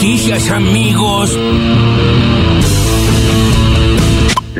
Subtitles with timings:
[0.00, 1.38] noticias, amigos.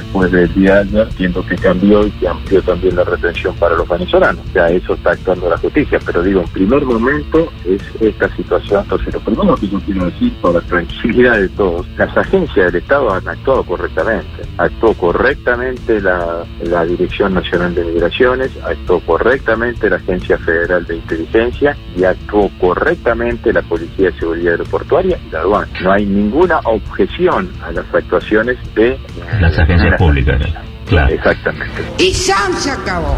[0.01, 3.77] Después del día de ayer, entiendo que cambió y que amplió también la retención para
[3.77, 4.45] los venezolanos.
[4.55, 8.83] Ya eso está actuando la justicia, pero digo, en primer momento es esta situación.
[8.83, 12.83] Entonces, lo primero que yo quiero decir, por la tranquilidad de todos, las agencias del
[12.83, 14.43] Estado han actuado correctamente.
[14.59, 21.77] Actuó correctamente la, la Dirección Nacional de Migraciones, actuó correctamente la Agencia Federal de Inteligencia
[21.97, 25.69] y actuó correctamente la Policía de Seguridad Aeroportuaria y la aduana.
[25.83, 28.99] No hay ninguna objeción a las actuaciones de
[29.41, 30.41] Las agencias públicas.
[30.87, 31.15] Claro.
[31.15, 31.83] Exactamente.
[31.99, 33.17] Y Sam se acabó.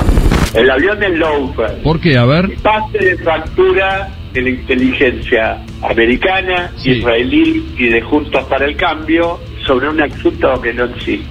[0.54, 1.82] El avión del Loafer.
[1.82, 2.18] ¿Por qué?
[2.18, 2.50] A ver.
[2.62, 6.90] Pase de factura de la inteligencia americana, Sí.
[6.92, 11.26] israelí y de Juntos para el Cambio sobre un asunto que no existe.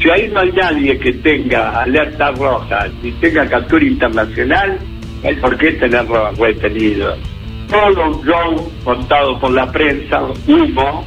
[0.00, 4.78] Si ahí no hay nadie que tenga alerta roja ni tenga captura internacional,
[5.24, 7.16] hay por qué tenerlo retenido.
[7.70, 11.06] Todo un show montado por la prensa, humo,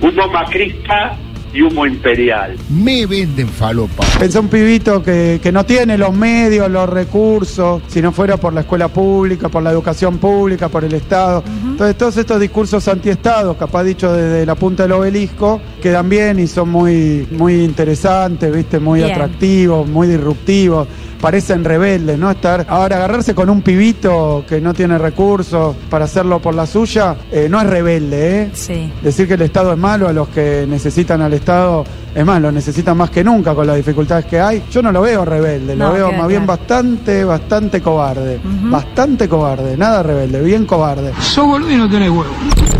[0.00, 1.16] humo macrista
[1.52, 2.56] y humo imperial.
[2.68, 4.04] Me venden falopa.
[4.18, 8.52] Pensé un pibito que, que no tiene los medios, los recursos, si no fuera por
[8.52, 11.42] la escuela pública, por la educación pública, por el Estado.
[11.64, 16.46] Entonces, todos estos discursos antiestados, capaz dicho desde la punta del obelisco, quedan bien y
[16.46, 18.78] son muy, muy interesantes, ¿viste?
[18.78, 19.12] muy Bien.
[19.12, 20.88] atractivos, muy disruptivos.
[21.20, 22.30] Parecen rebeldes, ¿no?
[22.30, 27.14] Estar ahora agarrarse con un pibito que no tiene recursos para hacerlo por la suya,
[27.30, 28.50] eh, no es rebelde, ¿eh?
[28.52, 28.90] Sí.
[29.02, 32.50] Decir que el Estado es malo a los que necesitan al Estado, es más, lo
[32.50, 34.62] necesitan más que nunca con las dificultades que hay.
[34.70, 36.58] Yo no lo veo rebelde, No, lo veo más bien claro.
[36.58, 38.40] bastante, bastante cobarde.
[38.44, 41.12] Bastante cobarde, nada rebelde, bien cobarde.
[41.20, 42.24] Sos boludo y no tenés huevo.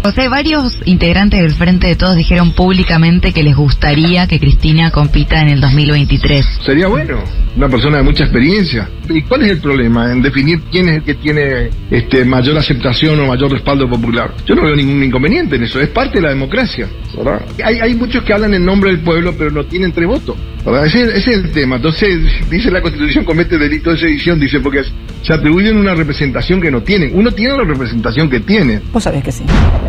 [0.02, 4.90] O sea, varios integrantes del Frente de Todos dijeron públicamente que les gustaría que Cristina
[4.90, 6.46] compita en el 2023.
[6.64, 7.18] Sería bueno,
[7.56, 8.88] una persona de mucha experiencia.
[9.08, 13.18] ¿Y cuál es el problema en definir quién es el que tiene este, mayor aceptación
[13.18, 14.32] o mayor respaldo popular?
[14.46, 16.88] Yo no veo ningún inconveniente en eso, es parte de la democracia.
[17.16, 17.42] ¿verdad?
[17.64, 20.36] Hay, hay muchos que hablan en nombre del pueblo, pero no tienen tres votos.
[20.84, 21.76] ese es el tema.
[21.76, 24.82] Entonces, dice la Constitución comete delito de sedición, dice, porque
[25.22, 27.10] se atribuyen una representación que no tienen.
[27.14, 28.80] Uno tiene la representación que tiene.
[28.92, 29.42] Vos sabés que sí.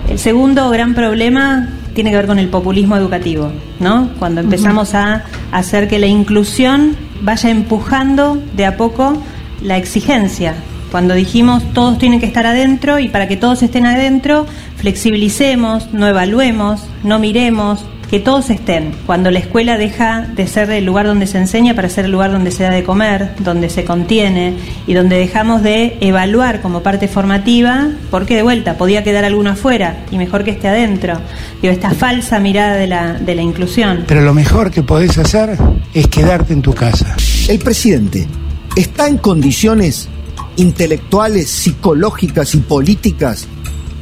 [0.09, 4.09] El segundo gran problema tiene que ver con el populismo educativo, ¿no?
[4.17, 9.21] Cuando empezamos a hacer que la inclusión vaya empujando de a poco
[9.61, 10.55] la exigencia.
[10.91, 14.45] Cuando dijimos todos tienen que estar adentro y para que todos estén adentro,
[14.77, 18.91] flexibilicemos, no evaluemos, no miremos, que todos estén.
[19.05, 22.33] Cuando la escuela deja de ser el lugar donde se enseña para ser el lugar
[22.33, 24.53] donde se da de comer, donde se contiene
[24.85, 30.03] y donde dejamos de evaluar como parte formativa, porque de vuelta podía quedar alguno afuera
[30.11, 31.19] y mejor que esté adentro.
[31.61, 34.03] Digo, esta falsa mirada de la, de la inclusión.
[34.09, 35.57] Pero lo mejor que podés hacer
[35.93, 37.15] es quedarte en tu casa.
[37.47, 38.27] El presidente
[38.75, 40.09] está en condiciones
[40.57, 43.47] intelectuales, psicológicas y políticas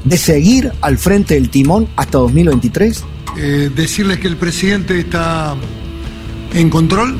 [0.03, 3.03] de seguir al frente del timón hasta 2023?
[3.37, 5.55] Eh, decirles que el presidente está
[6.53, 7.17] en control.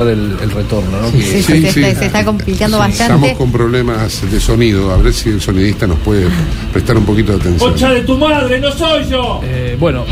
[0.00, 1.10] El, el retorno, ¿no?
[1.10, 3.34] Sí, sí, se, está- se está complicando bastante.
[3.34, 4.92] con problemas de sonido.
[4.92, 6.28] A ver si el sonidista nos puede
[6.72, 7.70] prestar un poquito de atención.
[7.70, 9.40] ¡Concha de tu madre, no soy yo!
[9.80, 10.04] bueno,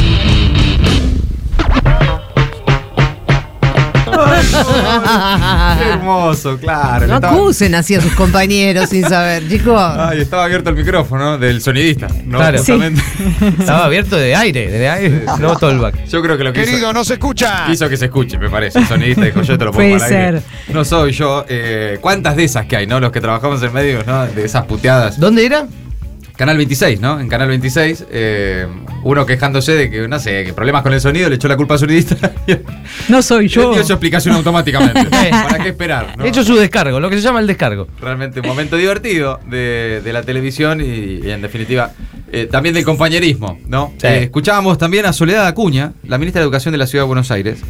[5.78, 7.06] Qué hermoso, claro.
[7.06, 9.80] No estaba- acusen así a sus compañeros sin saber, chicos.
[9.98, 12.08] Ay, estaba abierto el micrófono del sonidista.
[12.24, 12.58] No, Claro.
[13.58, 15.22] Estaba abierto de aire, de aire.
[15.40, 16.04] No Tollback.
[16.06, 17.66] Yo creo que lo que Querido, no se escucha.
[17.70, 18.78] Hizo que se escuche, me parece.
[18.78, 20.40] El sonidista dijo, yo te lo pongo Puede al aire.
[20.40, 20.74] ser.
[20.74, 21.44] No soy yo.
[21.48, 23.00] Eh, ¿Cuántas de esas que hay, no?
[23.00, 24.26] Los que trabajamos en medios, ¿no?
[24.26, 25.18] De esas puteadas.
[25.20, 25.66] ¿Dónde era?
[26.36, 27.19] Canal 26, ¿no?
[27.19, 28.66] En Canal 26, eh,
[29.04, 31.74] uno quejándose de que, no sé, que problemas con el sonido, le echó la culpa
[31.74, 32.16] al sonidista.
[33.08, 33.72] No soy yo.
[33.72, 35.04] dio su explicación automáticamente.
[35.30, 36.16] ¿Para qué esperar?
[36.16, 36.24] no?
[36.24, 37.88] He hecho su descargo, lo que se llama el descargo.
[38.00, 40.84] Realmente un momento divertido de, de la televisión y,
[41.26, 41.92] y en definitiva
[42.32, 43.92] eh, también del compañerismo, ¿no?
[43.98, 44.06] Sí.
[44.06, 47.30] Eh, escuchábamos también a Soledad Acuña, la ministra de Educación de la Ciudad de Buenos
[47.30, 47.60] Aires,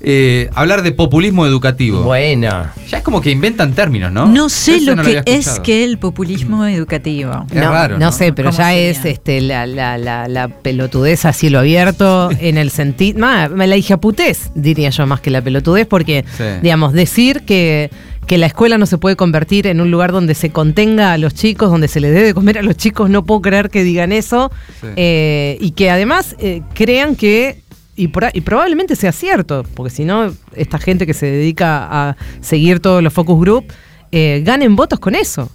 [0.00, 2.02] eh, hablar de populismo educativo.
[2.02, 2.72] Buena.
[2.88, 4.26] Ya es como que inventan términos, ¿no?
[4.26, 7.46] No sé Ese lo no que es que el populismo educativo.
[7.50, 8.12] Es raro, no ¿no?
[8.12, 8.90] sé, pero ¿Cómo ya sería?
[8.90, 13.18] es este, la, la, la, la pelotudez a cielo abierto en el sentido.
[13.18, 16.44] Más, la hijaputés, diría yo, más que la pelotudez, porque, Sí.
[16.62, 17.90] digamos, decir que,
[18.26, 21.34] que la escuela no se puede convertir en un lugar donde se contenga a los
[21.34, 24.50] chicos, donde se les debe comer a los chicos, no puedo creer que digan eso.
[24.80, 24.86] Sí.
[24.96, 27.62] eh, y que además eh, crean que.
[27.98, 32.16] Y, por- y probablemente sea cierto, porque si no, esta gente que se dedica a
[32.40, 33.64] seguir todos los focus group
[34.12, 35.50] eh, ganen votos con eso.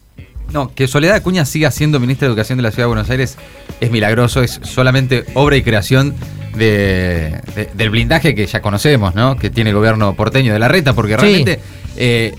[0.51, 3.37] No, que Soledad Acuña siga siendo ministra de Educación de la Ciudad de Buenos Aires
[3.79, 6.13] es milagroso, es solamente obra y creación
[6.55, 9.35] de, de- del blindaje que ya conocemos, ¿no?
[9.37, 11.21] Que tiene el gobierno porteño de la reta, porque Sí.
[11.21, 11.59] realmente
[11.95, 12.35] eh,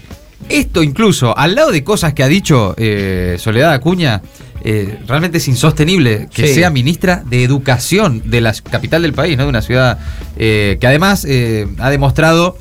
[0.49, 4.23] esto incluso, al lado de cosas que ha dicho eh, Soledad Acuña,
[4.63, 6.55] eh, realmente es insostenible que Sí.
[6.55, 9.43] sea ministra de Educación de la capital del país, ¿no?
[9.45, 9.99] De una ciudad
[10.37, 12.57] eh, que además eh, ha demostrado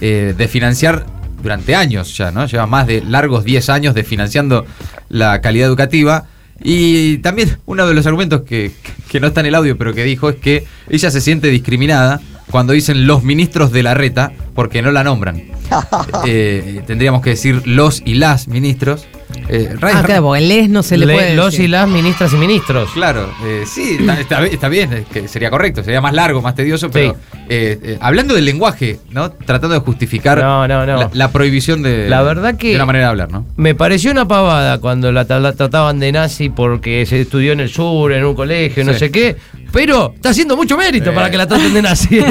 [0.00, 1.06] de financiar
[1.42, 2.46] durante años ya, ¿no?
[2.46, 4.64] Lleva más de largos 10 años de financiando
[5.08, 6.26] la calidad educativa.
[6.62, 8.70] Y también uno de los argumentos que,
[9.08, 12.20] que no está en el audio, pero que dijo, es que ella se siente discriminada
[12.50, 15.42] cuando dicen los ministros de la reta porque no la nombran.
[16.26, 19.06] Eh, tendríamos que decir los y las ministros.
[19.48, 21.66] Eh, Ah, claro, porque les no se le, Le- puede los decir.
[21.66, 22.90] y las ministras y ministros.
[22.92, 26.40] Claro, eh, sí, está, está bien- está bien, es que sería correcto, sería más largo,
[26.42, 27.16] más tedioso, pero
[27.48, 29.30] eh, eh, hablando del lenguaje, ¿no?
[29.30, 30.96] Tratando de justificar No, no, no.
[30.98, 33.46] La, la prohibición de, La verdad que- de una manera de hablar, ¿no?
[33.56, 37.60] Me pareció una pavada cuando la, tra- la trataban de nazi porque se estudió en
[37.60, 38.98] el sur, en un colegio, no Sí.
[38.98, 39.36] sé qué.
[39.72, 41.14] Pero está haciendo mucho mérito Sí.
[41.14, 42.20] para que la traten de nazi.
[42.20, 42.26] ¿no?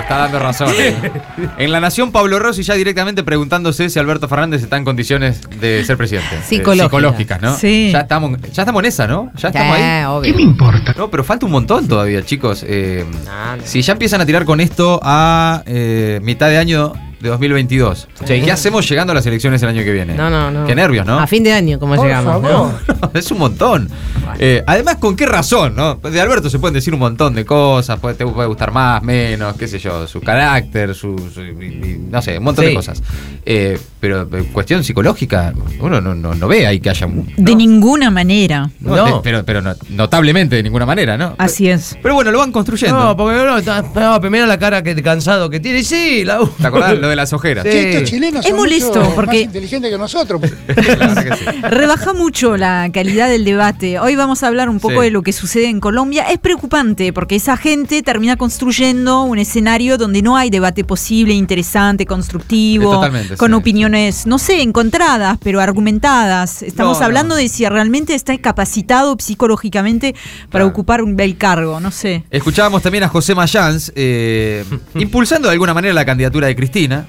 [0.00, 0.72] Está dando razón.
[1.58, 5.84] En La Nación, Pablo Rossi ya directamente preguntándose si Alberto Fernández está en condiciones de
[5.84, 6.36] ser presidente.
[6.36, 6.86] Eh, Psicológicas.
[6.86, 7.56] psicológicas, ¿no?
[7.56, 7.90] Sí.
[7.92, 9.30] Ya estamos, ya estamos en esa, ¿no?
[9.36, 10.04] Ya estamos Sí, ahí.
[10.04, 10.38] obvio.
[10.38, 10.94] importa?
[10.96, 12.64] No, pero falta un montón todavía, chicos.
[12.66, 13.04] Eh,
[13.64, 18.40] Si ya empiezan a tirar con esto a eh, mitad de año de 2022, Sí.
[18.42, 20.14] ¿qué hacemos llegando a las elecciones el año que viene?
[20.14, 20.64] No, no, no.
[20.66, 21.18] Qué nervios, ¿no?
[21.18, 22.48] A fin de año, como Por llegamos, ¿no?
[22.48, 23.10] favor.
[23.14, 23.90] es un montón.
[24.42, 25.76] Eh, además, ¿con qué razón?
[25.76, 25.96] ¿no?
[25.96, 29.54] De Alberto se pueden decir un montón de cosas, puede, te puede gustar más, menos,
[29.56, 33.02] qué sé yo, su carácter, su, su- y- y- no sé, un montón de cosas.
[33.44, 37.30] Eh, pero en cuestión psicológica, uno no, no, no ve ahí que haya un...
[37.36, 38.70] De ninguna manera.
[38.80, 39.04] no, No.
[39.04, 41.34] de- pero, pero no- notablemente de ninguna manera, ¿no?
[41.36, 41.98] Así es.
[42.02, 42.98] Pero bueno, lo van construyendo.
[42.98, 45.82] No, porque no, está- no, primero la cara que cansado que tiene.
[45.84, 47.66] Sí, la ¿Te acordás lo de las ojeras?
[47.70, 47.76] Sí.
[47.76, 50.40] Estos chilenos Es son molesto, mucho porque- más inteligentes que nosotros.
[50.68, 50.74] La
[51.06, 51.44] verdad que sí.
[51.62, 53.98] Rebaja mucho la calidad del debate.
[53.98, 55.06] Hoy vamos a hablar un poco Sí.
[55.06, 56.22] de lo que sucede en Colombia.
[56.30, 62.06] Es preocupante porque esa gente termina construyendo un escenario donde no hay debate posible, interesante,
[62.06, 63.54] constructivo, Totalmente, con sí.
[63.54, 66.62] opiniones, no sé, encontradas, pero argumentadas.
[66.62, 67.06] Estamos No, no.
[67.06, 70.12] hablando de si realmente está capacitado psicológicamente
[70.48, 70.66] para Claro.
[70.68, 72.22] ocupar un bel cargo, no sé.
[72.30, 77.06] Escuchábamos también a José Mayans eh, impulsando de alguna manera la candidatura de Cristina.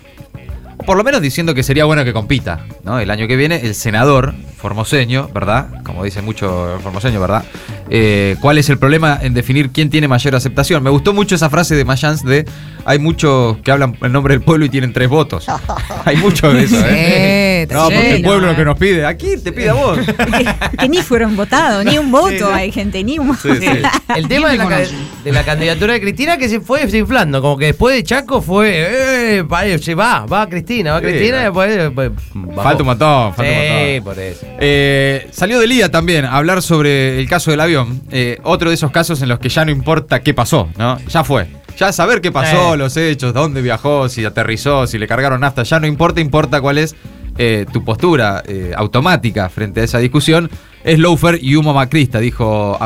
[0.88, 2.97] Por lo menos diciendo que sería bueno que compita, ¿no?
[3.00, 5.68] El año que viene, el senador formoseño, ¿verdad?
[5.84, 7.44] Como dice mucho el formoseño, ¿verdad?
[7.90, 10.81] Eh, ¿Cuál es el problema en definir quién tiene mayor aceptación?
[10.84, 12.46] Me gustó mucho esa frase de Mayans de
[12.86, 15.46] hay muchos que hablan en nombre del pueblo y tienen tres votos.
[16.06, 17.68] hay mucho de eso, ¿eh?
[17.69, 18.52] Sí, no, porque el pueblo eh.
[18.52, 19.06] lo que nos pide.
[19.06, 20.00] Aquí te pide a vos.
[20.00, 23.68] que, que ni fueron votados, ni un voto hay gente, ni un Sí, sí.
[24.16, 24.81] El tema de la, ca-
[25.24, 29.38] de la candidatura de Cristina que se fue desinflando, como que después de Chaco fue,
[29.38, 32.63] eh, va, va Cristina, va Sí, Cristina, y después, después bajó.
[32.63, 34.04] Falta un montón, falta un Sí, montón.
[34.04, 34.46] por eso.
[34.59, 38.01] Eh, salió de Lía también a hablar sobre el caso del avión.
[38.12, 41.00] Eh, otro de esos casos en los que ya no importa qué pasó, ¿no?
[41.07, 41.48] Ya fue.
[41.77, 42.77] Ya saber qué pasó, Eh.
[42.77, 46.77] los hechos, dónde viajó, si aterrizó, si le cargaron nafta, ya no importa, importa cuál
[46.77, 46.95] es
[47.38, 48.44] eh, tu postura
[48.75, 50.50] automática frente a esa discusión.
[50.83, 52.77] Es loafer y humo macrista, dijo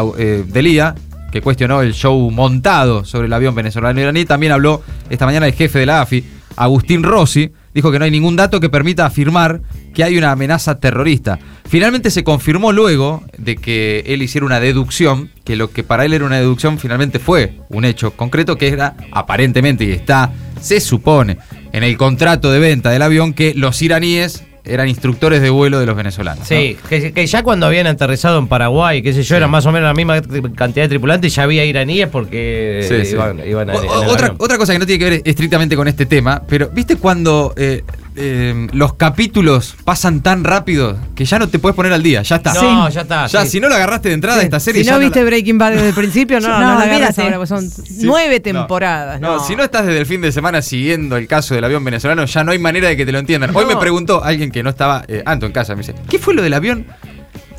[0.47, 0.95] Delía,
[1.31, 4.23] que cuestionó el show montado sobre el avión venezolano iraní.
[4.23, 6.23] También habló esta mañana el jefe de la AFI,
[6.55, 9.61] Agustín Rossi, dijo que no hay ningún dato que permita afirmar
[9.93, 11.37] que hay una amenaza terrorista.
[11.67, 16.13] Finalmente se confirmó luego de que él hiciera una deducción, que lo que para él
[16.13, 20.31] era una deducción finalmente fue un hecho concreto que era aparentemente y está,
[20.61, 21.37] se supone,
[21.73, 25.85] en el contrato de venta del avión que los iraníes eran instructores de vuelo de
[25.85, 26.39] los venezolanos.
[26.39, 26.45] ¿no?
[26.45, 29.71] Sí, que, que ya cuando habían aterrizado en Paraguay, qué sé yo, eran más o
[29.71, 30.21] menos la misma
[30.55, 33.13] cantidad de tripulantes, ya había iraníes porque Sí, sí.
[33.13, 36.05] iban, iban a- O- otra, otra cosa que no tiene que ver estrictamente con este
[36.05, 37.83] tema, pero ¿viste cuando eh,
[38.17, 42.21] eh, los capítulos pasan tan rápido que ya no te puedes poner al día?
[42.21, 42.53] Ya está.
[42.53, 43.27] No, ya está.
[43.27, 43.49] Ya, sí.
[43.49, 45.71] si no lo agarraste de entrada esta serie, Si ya no la- viste Breaking Bad
[45.73, 47.21] desde el principio, no, no, No, la agarras olvídate.
[47.23, 47.99] ahora, porque son Sí.
[48.03, 48.41] nueve No.
[48.43, 49.19] temporadas.
[49.21, 52.25] No, si no estás desde el fin de semana siguiendo el caso del avión venezolano,
[52.25, 53.55] ya no hay manera de que te lo entiendan.
[53.55, 53.71] Hoy No.
[53.71, 56.41] me preguntó alguien que no estaba, eh, Anto en casa, me dice, ¿qué fue lo
[56.41, 56.85] del avión?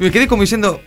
[0.01, 0.81] Y me quedé como diciendo,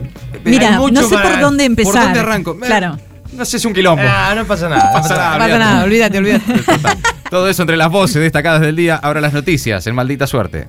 [0.46, 1.94] Mira, no sé para- por dónde empezar.
[1.94, 2.52] ¿Por dónde arranco?
[2.56, 2.98] Eh, Claro.
[3.34, 4.02] No sé, es un quilombo.
[4.06, 4.86] Ah, no pasa nada.
[4.88, 5.60] No pasa nada, No pasa olvídate.
[5.60, 7.00] nada, olvídate, olvídate.
[7.30, 10.66] Todo eso entre las voces destacadas del día, ahora las noticias, en maldita suerte.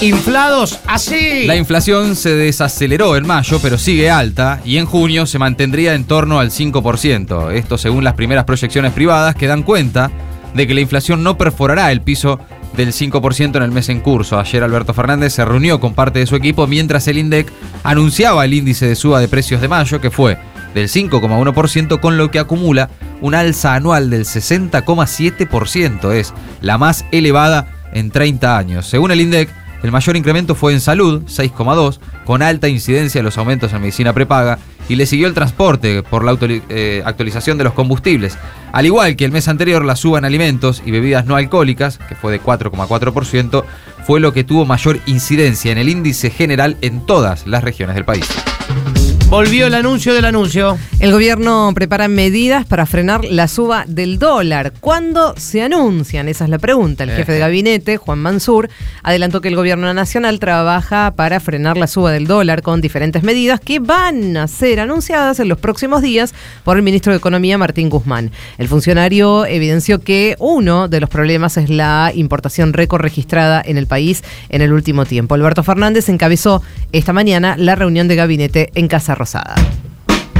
[0.00, 1.46] Inflados así.
[1.46, 6.04] La inflación se desaceleró en mayo, pero sigue alta y en junio se mantendría en
[6.04, 7.52] torno al 5%.
[7.52, 10.10] Esto según las primeras proyecciones privadas que dan cuenta
[10.54, 12.38] de que la inflación no perforará el piso
[12.76, 14.38] del 5% en el mes en curso.
[14.38, 17.50] Ayer Alberto Fernández se reunió con parte de su equipo mientras el INDEC
[17.82, 20.36] anunciaba el índice de suba de precios de mayo, que fue
[20.76, 22.90] del 5,1%, con lo que acumula
[23.22, 26.12] un alza anual del 60,7%.
[26.12, 28.86] Es la más elevada en 30 años.
[28.86, 29.48] Según el INDEC,
[29.82, 34.12] el mayor incremento fue en salud, 6,2, con alta incidencia de los aumentos en medicina
[34.12, 38.36] prepaga, y le siguió el transporte por la eh, actualización de los combustibles.
[38.72, 42.14] Al igual que el mes anterior, la suba en alimentos y bebidas no alcohólicas, que
[42.14, 43.64] fue de 4,4%,
[44.06, 48.04] fue lo que tuvo mayor incidencia en el índice general en todas las regiones del
[48.04, 48.28] país.
[49.28, 50.78] Volvió el anuncio del anuncio.
[51.00, 54.72] El gobierno prepara medidas para frenar la suba del dólar.
[54.78, 56.28] ¿Cuándo se anuncian?
[56.28, 57.02] Esa es la pregunta.
[57.02, 58.70] El jefe de gabinete, Juan Mansur,
[59.02, 63.58] adelantó que el gobierno nacional trabaja para frenar la suba del dólar con diferentes medidas
[63.58, 67.90] que van a ser anunciadas en los próximos días por el ministro de Economía, Martín
[67.90, 68.30] Guzmán.
[68.58, 73.88] El funcionario evidenció que uno de los problemas es la importación récord registrada en el
[73.88, 75.34] país en el último tiempo.
[75.34, 79.54] Alberto Fernández encabezó esta mañana la reunión de gabinete en Casa Rosada.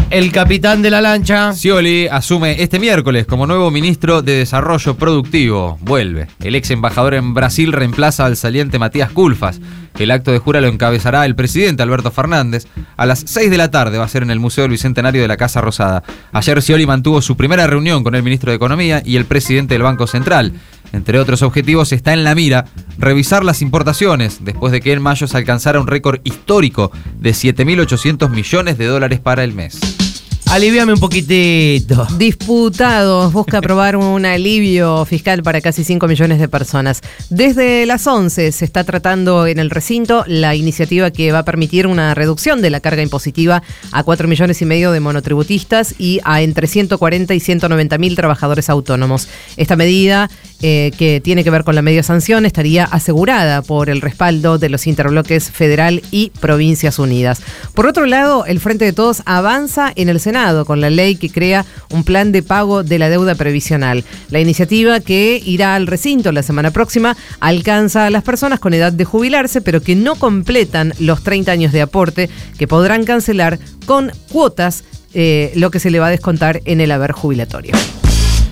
[0.08, 1.52] El capitán de la lancha.
[1.52, 5.78] Scioli asume este miércoles como nuevo ministro de Desarrollo Productivo.
[5.80, 6.28] Vuelve.
[6.38, 9.60] El ex embajador en Brasil reemplaza al saliente Matías Culfas.
[9.98, 12.68] El acto de jura lo encabezará el presidente Alberto Fernández.
[12.96, 15.28] A las 6 de la tarde va a ser en el Museo del Bicentenario de
[15.28, 16.04] la Casa Rosada.
[16.32, 19.82] Ayer Scioli mantuvo su primera reunión con el ministro de Economía y el presidente del
[19.82, 20.52] Banco Central.
[20.96, 22.64] Entre otros objetivos está en la mira
[22.98, 28.30] revisar las importaciones, después de que en mayo se alcanzara un récord histórico de 7.800
[28.30, 29.78] millones de dólares para el mes.
[30.48, 32.06] Aliviame un poquitito.
[32.16, 37.02] Disputados busca aprobar un alivio fiscal para casi 5 millones de personas.
[37.30, 41.88] Desde las 11 se está tratando en el recinto la iniciativa que va a permitir
[41.88, 46.40] una reducción de la carga impositiva a 4 millones y medio de monotributistas y a
[46.40, 49.28] entre 140 y 190 mil trabajadores autónomos.
[49.56, 50.30] Esta medida,
[50.62, 54.70] eh, que tiene que ver con la media sanción, estaría asegurada por el respaldo de
[54.70, 57.42] los interbloques federal y Provincias Unidas.
[57.74, 61.30] Por otro lado, el Frente de Todos avanza en el Senado con la ley que
[61.30, 64.04] crea un plan de pago de la deuda previsional.
[64.30, 68.92] La iniciativa que irá al recinto la semana próxima alcanza a las personas con edad
[68.92, 74.10] de jubilarse, pero que no completan los 30 años de aporte que podrán cancelar con
[74.30, 77.72] cuotas eh, lo que se le va a descontar en el haber jubilatorio.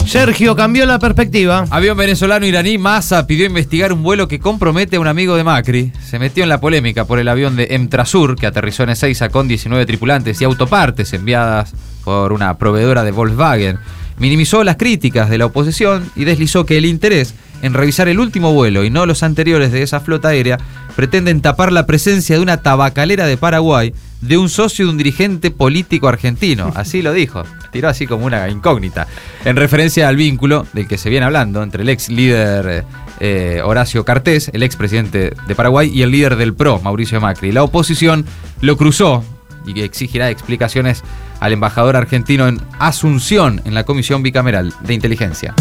[0.07, 1.65] Sergio cambió la perspectiva.
[1.71, 5.93] Avión venezolano iraní Massa pidió investigar un vuelo que compromete a un amigo de Macri.
[6.05, 9.49] Se metió en la polémica por el avión de Emtrasur que aterrizó en Ezeiza con
[9.49, 13.79] 19 tripulantes y autopartes enviadas por una proveedora de Volkswagen.
[14.19, 18.53] Minimizó las críticas de la oposición y deslizó que el interés en revisar el último
[18.53, 20.59] vuelo y no los anteriores de esa flota aérea
[20.97, 25.51] pretenden tapar la presencia de una tabacalera de Paraguay de un socio de un dirigente
[25.51, 26.73] político argentino.
[26.75, 27.45] Así lo dijo.
[27.71, 29.07] Tiró así como una incógnita.
[29.45, 32.85] En referencia al vínculo del que se viene hablando entre el ex líder
[33.21, 37.53] eh, Horacio Cartés, el ex presidente de Paraguay, y el líder del PRO, Mauricio Macri.
[37.53, 38.25] La oposición
[38.61, 39.25] lo cruzó
[39.67, 41.03] y exigirá explicaciones
[41.41, 45.55] al embajador argentino en Asunción en la Comisión Bicameral de Inteligencia.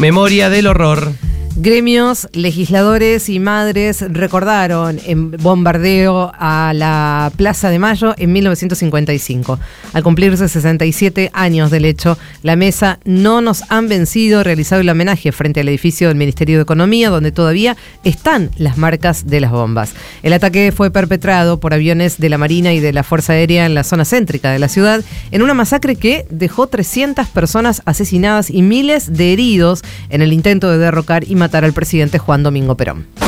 [0.00, 1.12] Memoria del horror.
[1.56, 9.60] Gremios, legisladores y madres recordaron en bombardeo a la Plaza de Mayo en 1955.
[9.92, 15.30] Al cumplirse 67 años del hecho, la mesa No nos han vencido realizado el homenaje
[15.30, 19.94] frente al edificio del Ministerio de Economía, donde todavía están las marcas de las bombas.
[20.24, 23.74] El ataque fue perpetrado por aviones de la Marina y de la Fuerza Aérea en
[23.74, 28.62] la zona céntrica de la ciudad, en una masacre que dejó 300 personas asesinadas y
[28.62, 33.23] miles de heridos en el intento de derrocar y matar al presidente Juan Domingo Perón.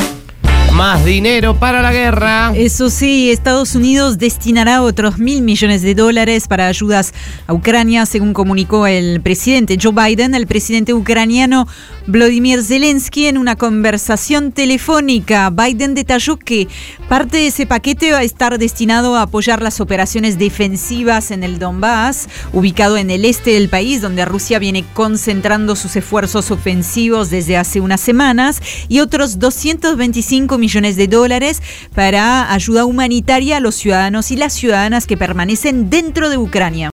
[0.77, 2.51] Más dinero para la guerra.
[2.55, 7.15] Eso sí, Estados Unidos destinará otros mil millones de dólares para ayudas
[7.47, 10.35] a Ucrania, según comunicó el presidente Joe Biden.
[10.35, 11.67] El presidente ucraniano
[12.05, 15.49] Vladimir Zelensky en una conversación telefónica.
[15.49, 16.67] Biden detalló que
[17.09, 21.57] parte de ese paquete va a estar destinado a apoyar las operaciones defensivas en el
[21.57, 27.57] Donbass, ubicado en el este del país, donde Rusia viene concentrando sus esfuerzos ofensivos desde
[27.57, 31.61] hace unas semanas, y otros 225 de dólares
[31.95, 36.89] para ayuda humanitaria a los ciudadanos y las ciudadanas que permanecen dentro de Ucrania.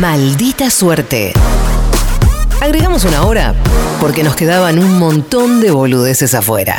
[0.00, 1.34] Maldita suerte.
[2.62, 3.54] Agregamos una hora
[4.00, 6.78] porque nos quedaban un montón de boludeces afuera.